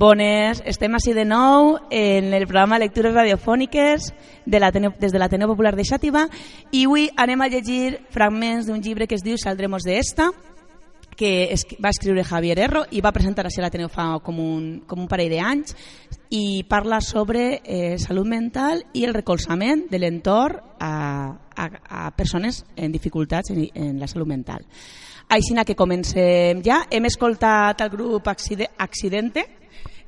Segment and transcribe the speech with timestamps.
[0.00, 4.06] Bones, estem així de nou en el programa Lectures Radiofòniques
[4.46, 4.60] de
[4.96, 6.22] des de l'Ateneu Popular de Xàtiva
[6.72, 10.30] i avui anem a llegir fragments d'un llibre que es diu Saldremos de esta
[11.20, 15.02] que es, va escriure Javier Erro i va presentar a l'Ateneu fa com un, com
[15.02, 15.74] un parell d'anys
[16.32, 20.94] i parla sobre eh, salut mental i el recolzament de l'entorn a,
[21.52, 21.66] a,
[22.06, 24.64] a persones en dificultats en, en la salut mental.
[25.28, 26.86] Així que comencem ja.
[26.90, 29.44] Hem escoltat el grup Accidente,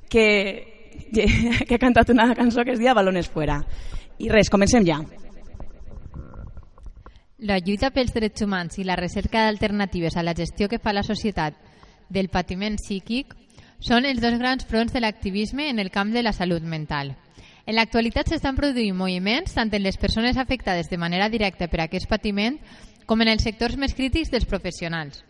[0.08, 0.26] que,
[1.68, 3.60] que ha cantat una cançó que es diu Balones fuera.
[4.18, 5.02] I res, comencem ja.
[7.42, 11.02] La lluita pels drets humans i la recerca d'alternatives a la gestió que fa la
[11.02, 11.56] societat
[12.08, 13.32] del patiment psíquic
[13.82, 17.16] són els dos grans fronts de l'activisme en el camp de la salut mental.
[17.66, 22.06] En l'actualitat s'estan produint moviments tant en les persones afectades de manera directa per aquest
[22.06, 22.60] patiment
[23.10, 25.24] com en els sectors més crítics dels professionals.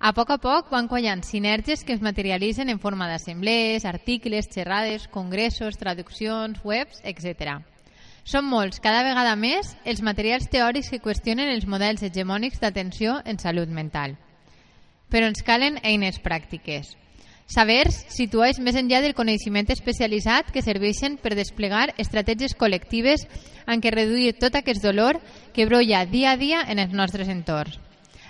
[0.00, 5.04] A poc a poc van quallant sinergies que es materialitzen en forma d'assemblees, articles, xerrades,
[5.12, 7.60] congressos, traduccions, webs, etc.
[8.24, 13.40] Són molts, cada vegada més, els materials teòrics que qüestionen els models hegemònics d'atenció en
[13.42, 14.14] salut mental.
[15.10, 16.94] Però ens calen eines pràctiques.
[17.50, 23.26] Sabers situats més enllà del coneixement especialitzat que serveixen per desplegar estratègies col·lectives
[23.66, 25.18] en què reduir tot aquest dolor
[25.52, 27.76] que brolla dia a dia en els nostres entorns.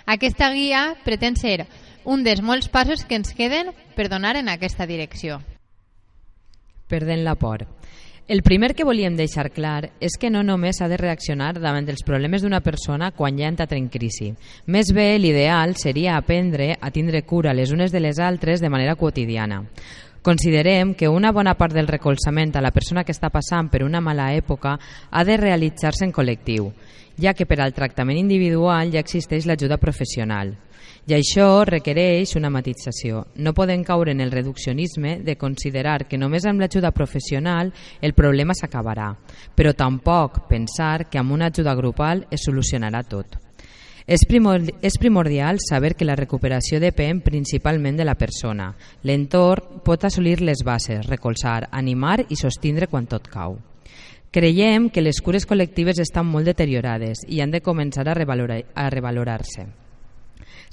[0.05, 1.67] Aquesta guia pretén ser
[2.03, 5.39] un dels molts passos que ens queden per donar en aquesta direcció.
[6.89, 7.63] Perdent la por.
[8.25, 12.05] El primer que volíem deixar clar és que no només ha de reaccionar davant dels
[12.07, 14.29] problemes d'una persona quan ja ha entrat en crisi.
[14.65, 18.95] Més bé, l'ideal seria aprendre a tindre cura les unes de les altres de manera
[18.95, 19.65] quotidiana.
[20.23, 23.99] Considerem que una bona part del recolzament a la persona que està passant per una
[24.01, 24.77] mala època
[25.11, 26.71] ha de realitzar-se en col·lectiu
[27.17, 30.55] ja que per al tractament individual ja existeix l'ajuda professional.
[31.07, 33.25] I això requereix una matització.
[33.35, 38.55] No podem caure en el reduccionisme de considerar que només amb l'ajuda professional el problema
[38.55, 39.11] s'acabarà,
[39.55, 43.42] però tampoc pensar que amb una ajuda grupal es solucionarà tot.
[44.05, 48.73] És, primordial, saber que la recuperació depèn principalment de la persona.
[49.03, 53.55] L'entorn pot assolir les bases, recolzar, animar i sostindre quan tot cau.
[54.33, 58.89] Creiem que les cures col·lectives estan molt deteriorades i han de començar a, revalorar, a
[58.89, 59.67] revalorar-se.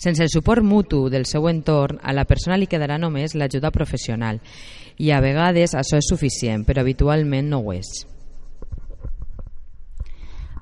[0.00, 4.40] Sense el suport mutu del seu entorn, a la persona li quedarà només l'ajuda professional
[4.96, 7.90] i a vegades això és suficient, però habitualment no ho és.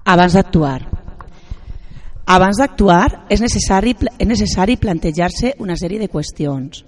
[0.04, 1.07] Abans d'actuar.
[2.28, 3.94] Abans d'actuar és necessari,
[4.28, 6.82] necessari plantejar-se una sèrie de qüestions.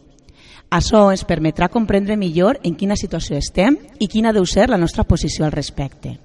[0.68, 5.06] Això ens permetrà comprendre millor en quina situació estem i quina deu ser la nostra
[5.08, 6.18] posició al respecte.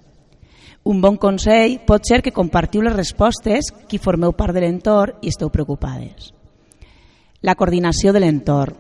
[0.84, 5.32] Un bon consell pot ser que compartiu les respostes qui formeu part de l'entorn i
[5.32, 6.34] esteu preocupades.
[7.40, 8.76] La coordinació de l'entorn.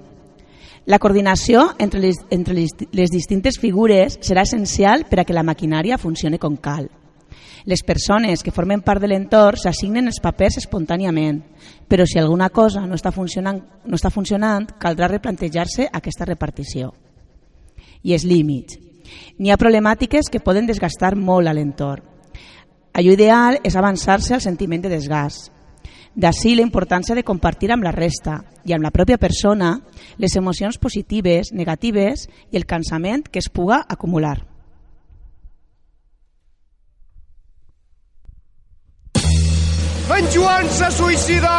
[0.86, 5.48] La coordinació entre les, entre les, les distintes figures serà essencial per a que la
[5.48, 6.92] maquinària funcioni com cal.
[7.66, 11.40] Les persones que formen part de l'entorn s'assignen els papers espontàniament,
[11.90, 16.94] però si alguna cosa no està funcionant, no està funcionant caldrà replantejar-se aquesta repartició.
[18.06, 18.78] I els límits.
[19.42, 22.06] N'hi ha problemàtiques que poden desgastar molt a l'entorn.
[22.94, 25.50] Allò ideal és avançar-se al sentiment de desgast.
[26.16, 29.82] D'ací la importància de compartir amb la resta i amb la pròpia persona
[30.22, 34.55] les emocions positives, negatives i el cansament que es puga acumular.
[40.06, 41.50] En Joan s'ha suïcidat!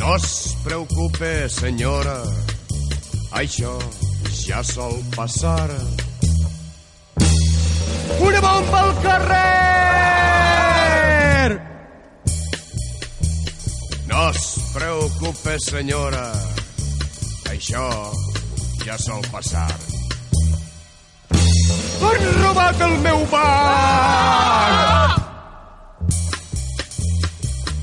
[0.00, 2.16] No es preocupe, senyora,
[3.38, 3.78] això
[4.42, 5.70] ja sol passar.
[8.26, 9.42] Una bomba al carrer!
[14.10, 14.44] No es
[14.74, 16.26] preocupe, senyora,
[17.54, 17.86] això
[18.84, 19.91] ja sol passar.
[22.02, 25.12] Han robat el meu banc!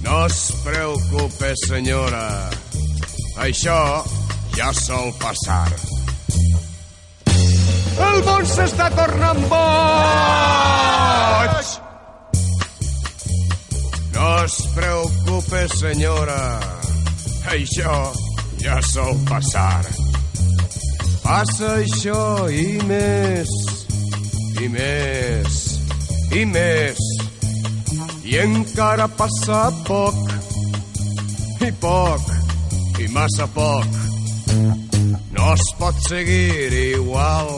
[0.03, 2.25] No es preocupe, senyora.
[3.45, 3.79] Això
[4.57, 5.69] ja sol passar.
[8.09, 11.65] El món s'està tornant boig!
[14.17, 16.43] No es preocupe, senyora.
[17.55, 17.97] Això
[18.59, 19.83] ja sol passar.
[21.23, 23.78] Passa això i més
[24.59, 25.57] i més,
[26.35, 26.99] i més.
[28.29, 30.17] I encara passa poc,
[31.65, 32.33] i poc,
[32.99, 33.97] i massa poc.
[35.35, 37.49] No es pot seguir igual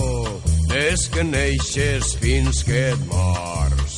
[0.70, 3.98] des que neixes fins que et mors.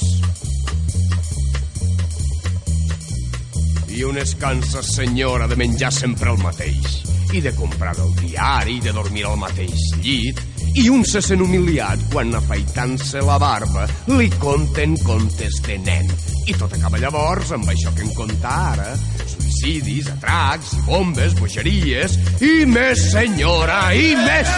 [3.93, 7.03] I on es cansa, senyora, de menjar sempre el mateix,
[7.35, 10.39] i de comprar el diari, i de dormir al mateix llit,
[10.75, 16.09] i un se sent humiliat quan afaitant-se la barba li conten contes de nen.
[16.49, 18.87] I tot acaba llavors amb això que em conta ara,
[19.29, 24.49] suïcidis, atracs, bombes, bogeries, i més, senyora, i més!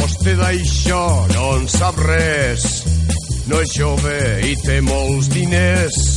[0.00, 1.04] Vostè d'això
[1.36, 2.66] no en sap res.
[3.50, 4.16] No és jove
[4.48, 6.09] i té molts diners.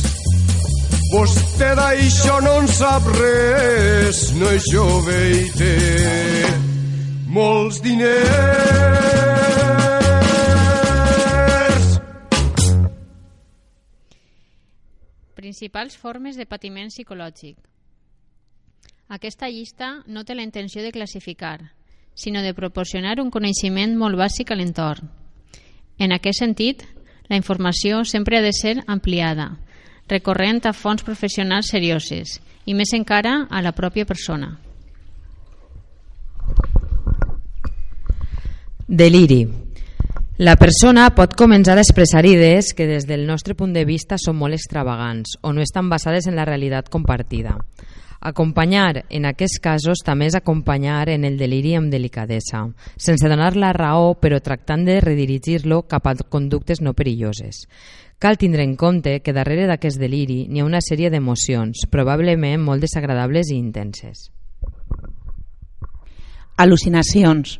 [1.14, 4.32] Vostè d'això no en sap res.
[4.34, 5.74] No és jove i té
[7.30, 8.24] molts diners.
[15.38, 17.62] Principals formes de patiment psicològic.
[19.06, 21.60] Aquesta llista no té la intenció de classificar,
[22.18, 25.06] sinó de proporcionar un coneixement molt bàsic a l'entorn.
[25.94, 26.82] En aquest sentit,
[27.30, 29.62] la informació sempre ha de ser ampliada,
[30.08, 34.54] recorrent a fonts professionals serioses i més encara a la pròpia persona.
[38.86, 39.46] Deliri.
[40.38, 44.36] La persona pot començar a expressar idees que des del nostre punt de vista són
[44.36, 47.54] molt extravagants o no estan basades en la realitat compartida.
[48.24, 52.62] Acompanyar en aquests casos també és acompanyar en el deliri amb delicadesa,
[52.96, 57.66] sense donar la raó però tractant de redirigir-lo cap a conductes no perilloses.
[58.18, 62.80] Cal tindre en compte que darrere d'aquest deliri n'hi ha una sèrie d'emocions, probablement molt
[62.86, 64.30] desagradables i intenses.
[66.56, 67.58] Al·lucinacions.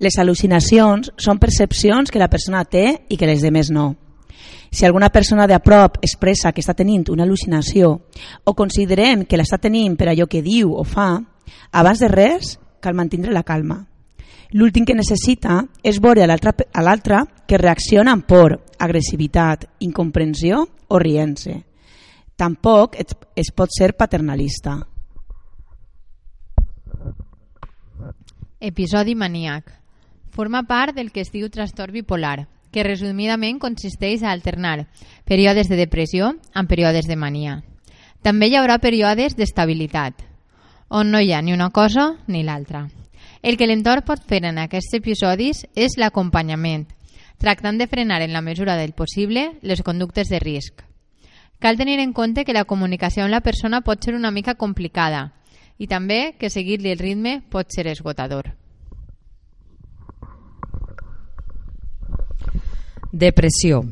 [0.00, 3.94] Les al·lucinacions són percepcions que la persona té i que les demés no.
[4.70, 7.90] Si alguna persona de a prop expressa que està tenint una al·lucinació
[8.44, 11.16] o considerem que l'està tenint per allò que diu o fa,
[11.72, 13.80] abans de res cal mantindre la calma.
[14.52, 21.60] L'últim que necessita és veure a l'altre que reacciona amb por, agressivitat, incomprensió o riense.
[22.34, 24.80] Tampoc es pot ser paternalista.
[28.60, 29.70] Episodi maníac.
[30.30, 34.86] Forma part del que es diu trastorn bipolar, que resumidament consisteix a alternar
[35.24, 37.62] períodes de depressió amb períodes de mania.
[38.22, 40.22] També hi haurà períodes d'estabilitat,
[40.88, 42.88] on no hi ha ni una cosa ni l'altra.
[43.42, 46.86] El que l'entorn pot fer en aquests episodis és l'acompanyament,
[47.40, 50.84] tractant de frenar en la mesura del possible les conductes de risc.
[51.58, 55.30] Cal tenir en compte que la comunicació amb la persona pot ser una mica complicada
[55.78, 58.59] i també que seguir-li el ritme pot ser esgotador.
[63.12, 63.82] Depressió.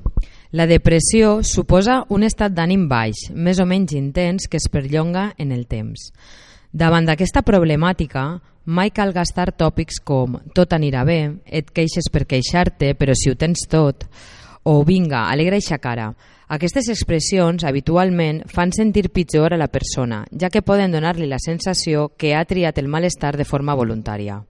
[0.53, 5.51] La depressió suposa un estat d'ànim baix, més o menys intens, que es perllonga en
[5.51, 6.13] el temps.
[6.71, 12.93] Davant d'aquesta problemàtica, mai cal gastar tòpics com tot anirà bé, et queixes per queixar-te,
[12.95, 14.07] però si ho tens tot,
[14.63, 16.13] o vinga, alegra eixa cara.
[16.49, 22.13] Aquestes expressions habitualment fan sentir pitjor a la persona, ja que poden donar-li la sensació
[22.17, 24.45] que ha triat el malestar de forma voluntària.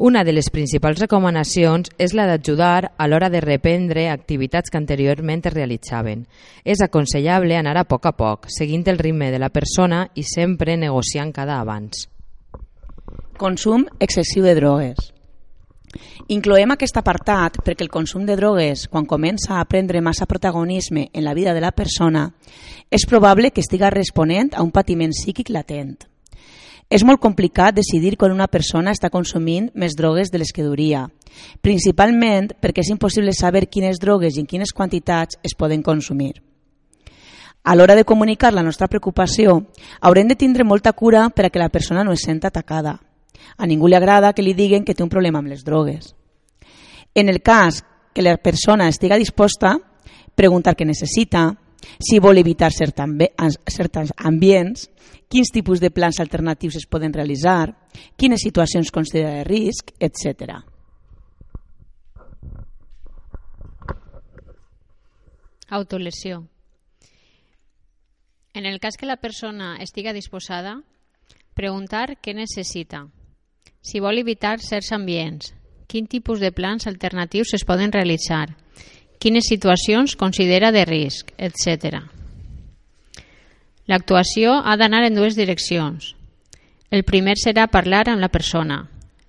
[0.00, 5.40] Una de les principals recomanacions és la d'ajudar a l'hora de reprendre activitats que anteriorment
[5.42, 6.20] es realitzaven.
[6.62, 10.76] És aconsellable anar a poc a poc, seguint el ritme de la persona i sempre
[10.78, 12.04] negociant cada abans.
[13.42, 15.08] Consum excessiu de drogues.
[16.30, 21.26] Incloem aquest apartat perquè el consum de drogues, quan comença a prendre massa protagonisme en
[21.26, 22.28] la vida de la persona,
[22.88, 26.06] és probable que estiga responent a un patiment psíquic latent.
[26.88, 31.04] És molt complicat decidir quan una persona està consumint més drogues de les que duria,
[31.60, 36.40] principalment perquè és impossible saber quines drogues i en quines quantitats es poden consumir.
[37.68, 39.58] A l'hora de comunicar la nostra preocupació,
[40.00, 42.96] haurem de tindre molta cura per a que la persona no es senta atacada.
[43.58, 46.14] A ningú li agrada que li diguen que té un problema amb les drogues.
[47.14, 49.76] En el cas que la persona estiga disposta,
[50.34, 51.50] preguntar què necessita,
[51.98, 54.88] si vol evitar certs ambients,
[55.28, 57.76] quins tipus de plans alternatius es poden realitzar,
[58.16, 60.62] quines situacions considera de risc, etc.
[65.68, 66.46] Autolesió.
[68.54, 70.80] En el cas que la persona estiga disposada,
[71.54, 73.04] preguntar què necessita,
[73.82, 75.52] si vol evitar certs ambients,
[75.86, 78.56] quin tipus de plans alternatius es poden realitzar,
[79.18, 82.02] quines situacions considera de risc, etc.
[83.88, 86.14] L'actuació ha d'anar en dues direccions.
[86.90, 88.82] El primer serà parlar amb la persona,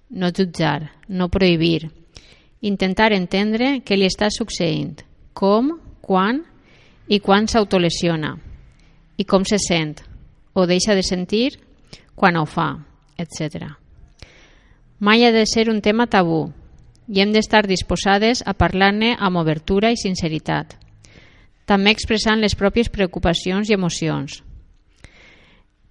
[0.10, 1.90] no jutjar, no prohibir,
[2.62, 5.02] intentar entendre què li està succeint,
[5.34, 6.44] com, quan
[7.08, 8.36] i quan s'autolesiona
[9.20, 10.00] i com se sent
[10.54, 11.60] o deixa de sentir
[12.16, 12.74] quan ho fa,
[13.18, 13.76] etc.
[15.00, 16.50] Mai ha de ser un tema tabú,
[17.10, 20.76] i hem d'estar disposades a parlar-ne amb obertura i sinceritat,
[21.66, 24.44] també expressant les pròpies preocupacions i emocions.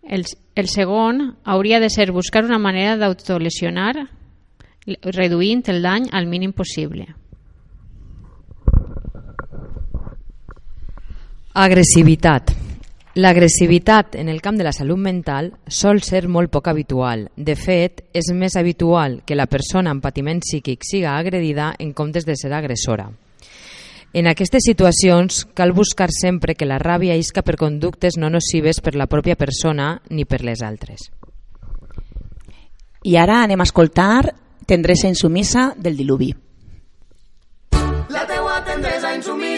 [0.08, 0.24] El,
[0.56, 3.92] el segon hauria de ser buscar una manera d'autolesionar
[5.12, 7.10] reduint el dany al mínim possible.
[11.58, 12.54] Agressivitat.
[13.18, 17.24] L'agressivitat en el camp de la salut mental sol ser molt poc habitual.
[17.34, 22.28] De fet, és més habitual que la persona amb patiment psíquic siga agredida en comptes
[22.28, 23.08] de ser agressora.
[24.14, 28.94] En aquestes situacions cal buscar sempre que la ràbia isca per conductes no nocives per
[28.94, 31.10] la pròpia persona ni per les altres.
[33.02, 34.30] I ara anem a escoltar
[34.68, 36.34] Tendresa insumisa del diluvi.
[38.10, 39.57] La teua tendresa insumisa,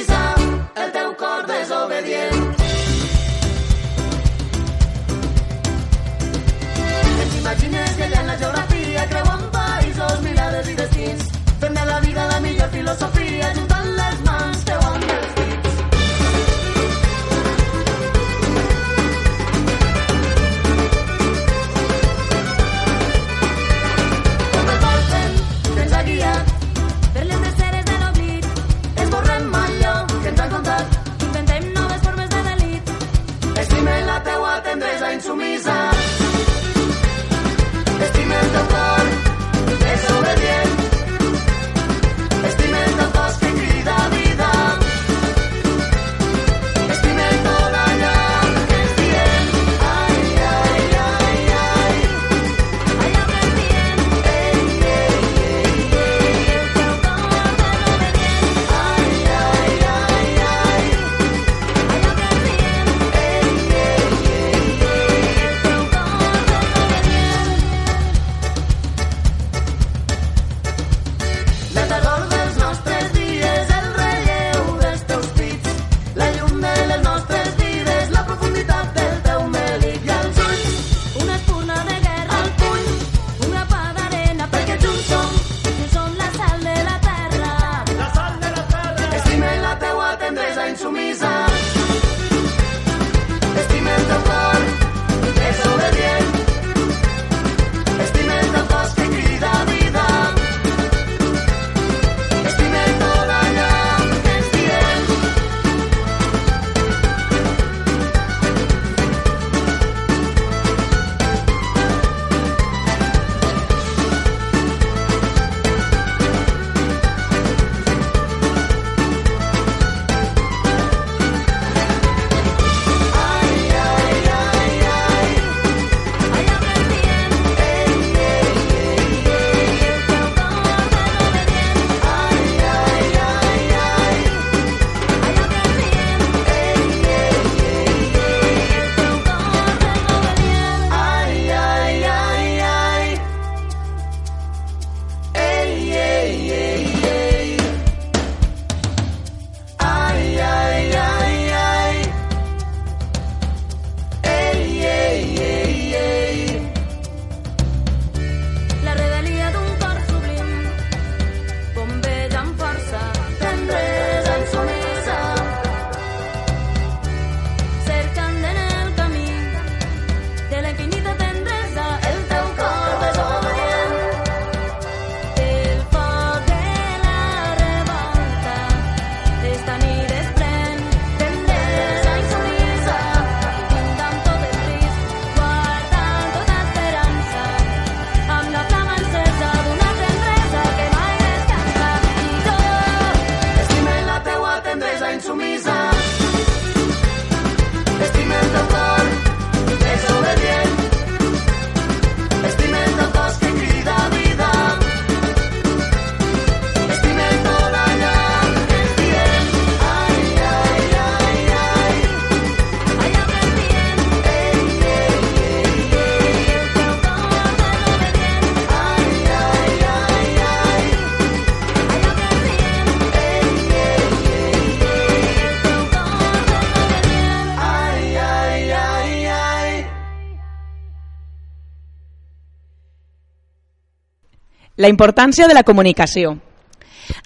[234.81, 236.39] La importància de la comunicació.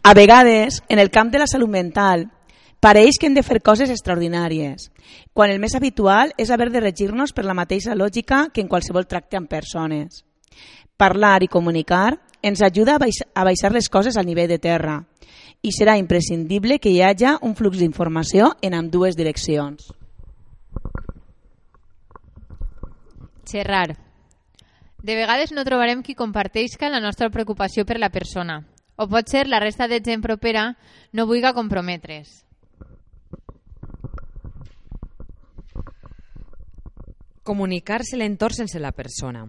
[0.03, 2.25] A vegades, en el camp de la salut mental,
[2.83, 4.89] pareix que hem de fer coses extraordinàries,
[5.33, 9.07] quan el més habitual és haver de regir-nos per la mateixa lògica que en qualsevol
[9.07, 10.25] tracte amb persones.
[10.99, 15.05] Parlar i comunicar ens ajuda a baix- a baixar les coses al nivell de terra
[15.63, 19.95] i serà imprescindible que hi hagi un flux d'informació en ambdues direccions.
[23.47, 24.04] Xerrar.
[25.05, 28.63] De vegades no trobarem qui comparteixca la nostra preocupació per la persona.
[28.97, 30.79] O pot ser la resta de gent propera
[31.13, 32.41] no vulga comprometre's.
[37.45, 39.45] Comunicar-se l'entorn sense la persona.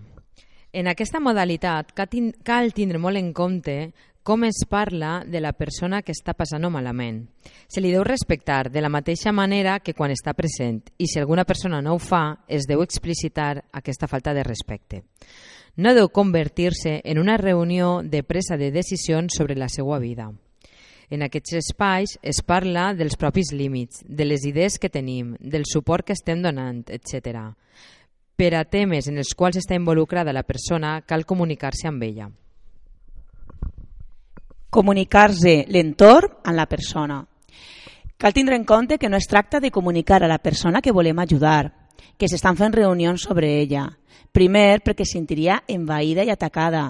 [0.75, 3.93] En aquesta modalitat cal tin- cal tindre molt en compte
[4.25, 7.19] com es parla de la persona que està passant malament.
[7.69, 11.43] Se li deu respectar de la mateixa manera que quan està present i si alguna
[11.45, 15.03] persona no ho fa, es deu explicitar aquesta falta de respecte.
[15.77, 20.31] No deu convertir-se en una reunió de presa de decisions sobre la seva vida.
[21.11, 26.07] En aquests espais es parla dels propis límits, de les idees que tenim, del suport
[26.07, 27.53] que estem donant, etc.
[28.35, 32.31] Per a temes en els quals està involucrada la persona, cal comunicar-se amb ella.
[34.75, 37.21] Comunicar-se l'entorn amb la persona.
[38.19, 41.19] Cal tindre en compte que no es tracta de comunicar a la persona que volem
[41.23, 41.71] ajudar,
[42.17, 43.85] que s'estan fent reunions sobre ella.
[44.35, 46.89] Primer, perquè se sentiria envaïda i atacada.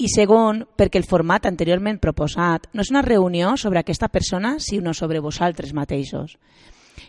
[0.00, 4.94] I segon, perquè el format anteriorment proposat no és una reunió sobre aquesta persona, sinó
[4.94, 6.38] sobre vosaltres mateixos.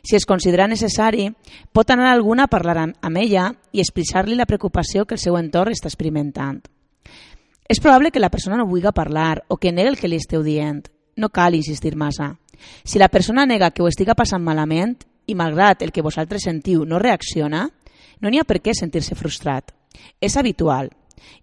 [0.03, 1.29] Si es considera necessari,
[1.71, 5.71] pot anar alguna a parlar amb ella i expressar-li la preocupació que el seu entorn
[5.71, 6.65] està experimentant.
[7.67, 10.43] És probable que la persona no vulgui parlar o que negui el que li esteu
[10.43, 10.87] dient.
[11.17, 12.37] No cal insistir massa.
[12.83, 14.95] Si la persona nega que ho estiga passant malament
[15.27, 17.67] i malgrat el que vosaltres sentiu no reacciona,
[18.21, 19.73] no n'hi ha per què sentir-se frustrat.
[20.21, 20.93] És habitual.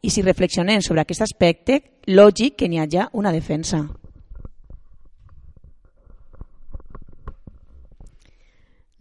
[0.00, 3.84] I si reflexionem sobre aquest aspecte, lògic que n'hi hagi una defensa.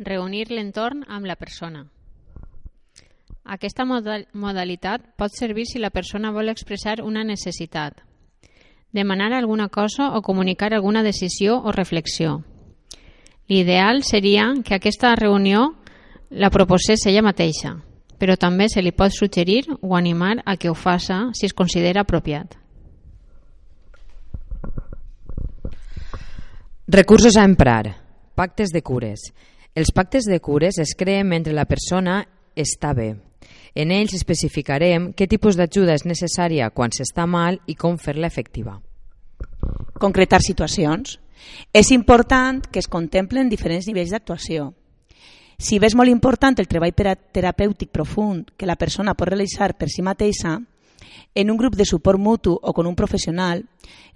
[0.03, 1.85] Reunir l'entorn amb la persona.
[3.43, 7.99] Aquesta modal modalitat pot servir si la persona vol expressar una necessitat,
[8.91, 12.43] demanar alguna cosa o comunicar alguna decisió o reflexió.
[13.47, 15.75] L'ideal seria que aquesta reunió
[16.29, 17.75] la proposés ella mateixa,
[18.17, 22.01] però també se li pot suggerir o animar a que ho faça si es considera
[22.01, 22.55] apropiat.
[26.87, 27.97] Recursos a emprar.
[28.35, 29.33] Pactes de cures.
[29.75, 32.21] Els pactes de cures es creen mentre la persona
[32.55, 33.15] està bé.
[33.75, 38.79] En ells especificarem què tipus d'ajuda és necessària quan s'està mal i com fer-la efectiva.
[39.99, 41.19] Concretar situacions.
[41.73, 44.71] És important que es contemplen diferents nivells d'actuació.
[45.57, 50.01] Si és molt important el treball terapèutic profund que la persona pot realitzar per si
[50.01, 50.57] mateixa,
[51.35, 53.65] en un grup de suport mutu o con un professional,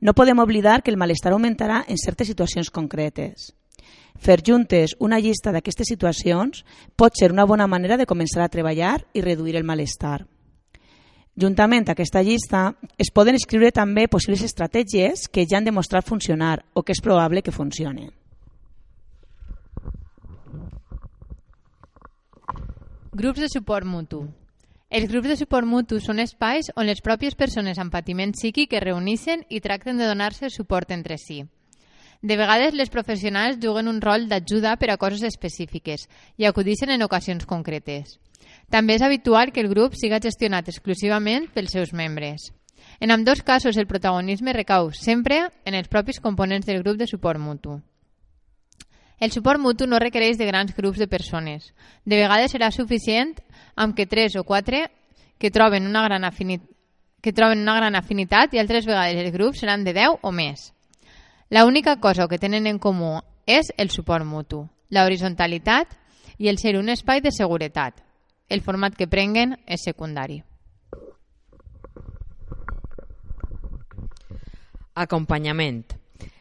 [0.02, 3.54] no podem oblidar que el malestar augmentarà en certes situacions concretes.
[4.18, 6.64] Fer juntes una llista d'aquestes situacions
[6.96, 10.26] pot ser una bona manera de començar a treballar i reduir el malestar.
[11.38, 16.64] Juntament a aquesta llista es poden escriure també possibles estratègies que ja han demostrat funcionar
[16.74, 18.10] o que és probable que funcionen.
[23.14, 24.26] Grups de suport mutu.
[24.90, 28.84] Els grups de suport mutu són espais on les pròpies persones amb patiment psíquic es
[28.84, 31.44] reuneixen i tracten de donar-se suport entre si.
[32.22, 37.04] De vegades les professionals juguen un rol d'ajuda per a coses específiques i acudixen en
[37.06, 38.18] ocasions concretes.
[38.70, 42.52] També és habitual que el grup siga gestionat exclusivament pels seus membres.
[43.00, 47.40] En ambdós casos el protagonisme recau sempre en els propis components del grup de suport
[47.40, 47.78] mutu.
[49.20, 51.74] El suport mutu no requereix de grans grups de persones.
[52.06, 53.34] De vegades serà suficient
[53.76, 54.88] amb que tres o quatre
[55.38, 56.60] que troben una gran, afini...
[57.22, 60.72] que troben una gran afinitat i altres vegades els grups seran de 10 o més.
[61.50, 65.94] La única cosa que tenen en comú és el suport mutu, la horizontalitat
[66.38, 68.04] i el ser un espai de seguretat.
[68.50, 70.42] El format que prenguen és secundari.
[74.96, 75.86] Acompanyament.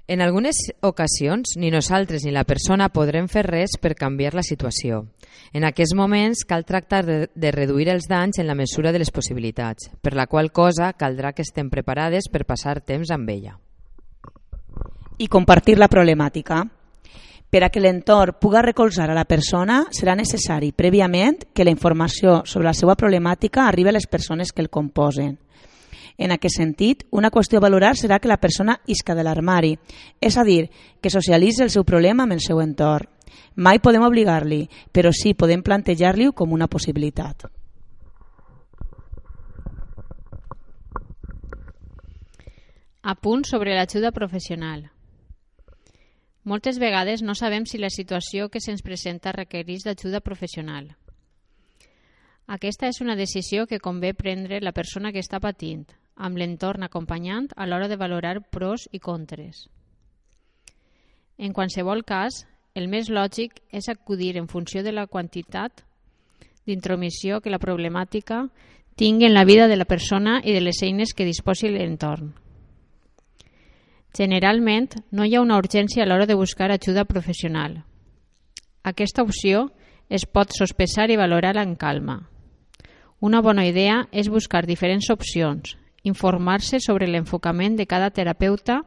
[0.09, 5.05] En algunes ocasions, ni nosaltres ni la persona podrem fer res per canviar la situació.
[5.53, 9.11] En aquests moments cal tractar de, de reduir els danys en la mesura de les
[9.11, 13.59] possibilitats, per la qual cosa caldrà que estem preparades per passar temps amb ella.
[15.19, 16.61] I compartir la problemàtica.
[17.49, 22.43] Per a que l'entorn puga recolzar a la persona, serà necessari prèviament que la informació
[22.45, 25.39] sobre la seva problemàtica arribi a les persones que el composen.
[26.19, 29.77] En aquest sentit, una qüestió a valorar serà que la persona isca de l'armari,
[30.21, 33.09] és a dir, que socialitzi el seu problema amb el seu entorn.
[33.57, 37.47] Mai podem obligar-li, però sí podem plantejar-li com una possibilitat.
[43.07, 44.91] Apunt sobre l'ajuda professional.
[46.47, 50.93] Moltes vegades no sabem si la situació que se'ns presenta requereix d'ajuda professional.
[52.47, 55.83] Aquesta és una decisió que convé prendre la persona que està patint,
[56.15, 59.67] amb l'entorn acompanyant a l'hora de valorar pros i contres.
[61.37, 62.45] En qualsevol cas,
[62.79, 65.83] el més lògic és acudir en funció de la quantitat
[66.63, 68.45] d'intromissió que la problemàtica
[68.95, 72.46] tingui en la vida de la persona i de les eines que disposi l'entorn.
[74.17, 77.83] Generalment, no hi ha una urgència a l'hora de buscar ajuda professional.
[78.83, 79.67] Aquesta opció
[80.09, 82.23] es pot sospesar i valorar en calma.
[83.21, 88.83] Una bona idea és buscar diferents opcions, informar-se sobre l'enfocament de cada terapeuta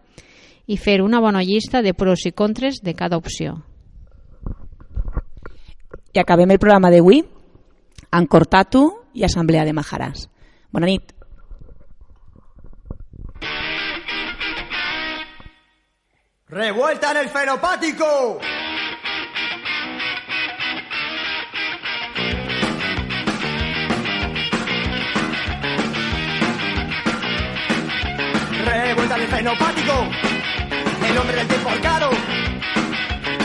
[0.66, 3.60] i fer una bona llista de pros i contres de cada opció.
[6.14, 7.22] I acabem el programa d'avui
[8.10, 10.26] amb Cortatu i Assemblea de Majaràs.
[10.74, 11.19] Bona nit.
[16.52, 18.40] ¡Revuelta en el fenopático!
[28.66, 29.94] Revuelta en el fenopático.
[31.08, 32.10] El hombre del tiempo arcado.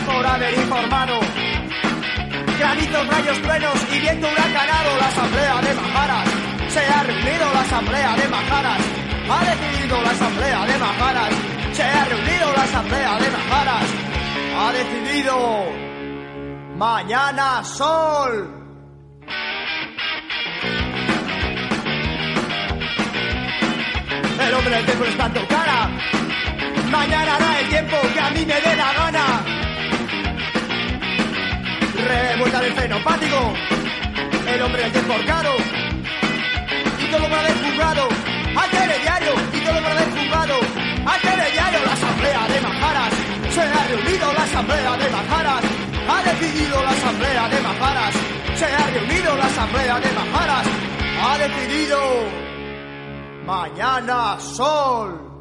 [0.06, 1.20] Por haber informado.
[2.58, 4.96] Granitos, rayos, truenos y viento huracanado.
[4.98, 6.28] La asamblea de Majaras.
[6.68, 8.80] Se ha reunido la asamblea de Majaras.
[9.28, 11.53] Ha decidido la asamblea de Majaras.
[11.74, 13.90] Se ha reunido la asamblea de Majaras.
[14.56, 15.64] Ha decidido.
[16.76, 18.48] Mañana sol.
[24.40, 25.90] El hombre del tiempo está en tu cara.
[26.90, 29.26] Mañana hará el tiempo que a mí me dé la gana.
[32.06, 33.52] Revuelta del fenopático.
[34.46, 35.54] El hombre del tiempo caro.
[37.00, 38.08] Y todo para del juzgado.
[38.56, 40.73] A diario y todo para del
[41.04, 41.42] juzgado.
[41.42, 43.14] A diario la asamblea de Majaras.
[43.50, 45.64] Se ha reunido la asamblea de Majaras.
[46.08, 48.14] Ha decidido la asamblea de Majaras.
[48.56, 50.66] Se ha reunido la asamblea de Majaras.
[51.22, 51.98] Ha decidido.
[53.46, 55.33] Mañana sol.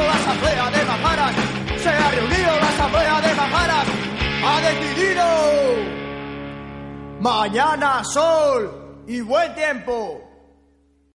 [0.00, 1.34] La de.
[1.78, 3.86] Se ha reunido la asamblea de Majaras.
[4.44, 5.24] Ha decidido.
[7.20, 10.31] Mañana sol y buen tiempo.